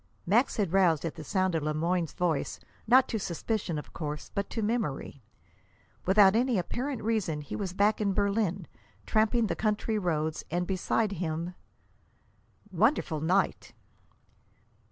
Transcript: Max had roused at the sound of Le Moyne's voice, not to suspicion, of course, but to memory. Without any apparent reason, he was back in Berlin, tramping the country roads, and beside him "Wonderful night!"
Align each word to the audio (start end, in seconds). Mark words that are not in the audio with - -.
Max 0.25 0.57
had 0.57 0.73
roused 0.73 1.05
at 1.05 1.13
the 1.13 1.23
sound 1.23 1.53
of 1.53 1.61
Le 1.61 1.75
Moyne's 1.75 2.13
voice, 2.13 2.59
not 2.87 3.07
to 3.07 3.19
suspicion, 3.19 3.77
of 3.77 3.93
course, 3.93 4.31
but 4.33 4.49
to 4.49 4.63
memory. 4.63 5.21
Without 6.07 6.35
any 6.35 6.57
apparent 6.57 7.03
reason, 7.03 7.41
he 7.41 7.55
was 7.55 7.71
back 7.73 8.01
in 8.01 8.11
Berlin, 8.15 8.65
tramping 9.05 9.45
the 9.45 9.55
country 9.55 9.99
roads, 9.99 10.43
and 10.49 10.65
beside 10.65 11.11
him 11.11 11.53
"Wonderful 12.71 13.19
night!" 13.21 13.73